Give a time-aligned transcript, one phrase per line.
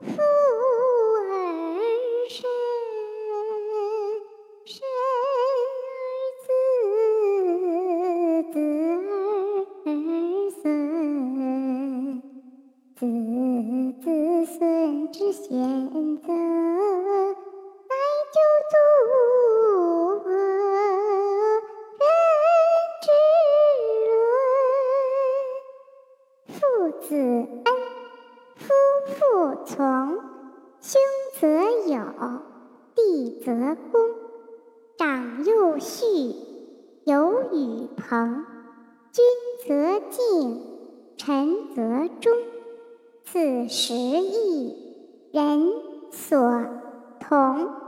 [0.00, 1.28] 父而
[2.28, 2.48] 身，
[4.64, 4.86] 身
[5.74, 5.90] 而
[6.44, 6.48] 子，
[8.52, 8.56] 子
[9.84, 9.88] 而
[10.62, 10.62] 孙，
[12.94, 13.00] 子
[14.00, 14.06] 子
[14.46, 14.56] 孙
[15.10, 15.48] 之贤
[16.22, 16.26] 则，
[17.88, 17.92] 乃
[18.32, 18.36] 九
[18.70, 18.74] 族
[20.28, 20.30] 人
[23.02, 23.06] 之
[24.06, 24.06] 伦。
[26.46, 26.56] 父
[27.00, 27.08] 子
[27.64, 27.68] 恩，
[28.68, 28.74] 夫
[29.14, 30.18] 妇从，
[30.82, 31.00] 兄
[31.40, 31.48] 则
[31.90, 32.02] 友，
[32.94, 33.50] 弟则
[33.90, 34.10] 恭，
[34.98, 36.06] 长幼序，
[37.04, 38.44] 友与朋，
[39.10, 39.24] 君
[39.66, 40.60] 则敬，
[41.16, 42.30] 臣则忠。
[43.24, 44.76] 此时义，
[45.32, 45.72] 人
[46.10, 46.66] 所
[47.20, 47.87] 同。